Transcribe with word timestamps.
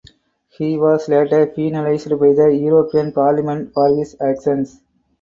He 0.57 0.79
was 0.79 1.07
later 1.07 1.45
penalised 1.45 2.09
by 2.17 2.33
the 2.33 2.45
European 2.49 3.11
Parliament 3.11 3.71
for 3.71 3.95
his 3.95 4.17
actions. 4.19 4.81